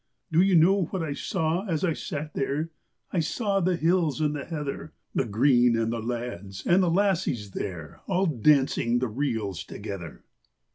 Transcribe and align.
Do 0.31 0.41
you 0.41 0.55
know 0.55 0.85
what 0.85 1.03
I 1.03 1.13
saw 1.13 1.63
as 1.67 1.83
I 1.83 1.93
sat 1.93 2.33
there? 2.33 2.71
I 3.11 3.19
saw 3.19 3.59
the 3.59 3.75
hills 3.75 4.19
and 4.19 4.35
the 4.35 4.45
heather, 4.45 4.93
The 5.13 5.25
green, 5.25 5.77
and 5.77 5.93
the 5.93 5.99
lads 6.01 6.65
and 6.65 6.81
the 6.81 6.89
lassies 6.89 7.51
there 7.51 8.01
All 8.07 8.25
dancing 8.25 8.97
the 8.97 9.07
reels 9.07 9.63
together. 9.63 10.23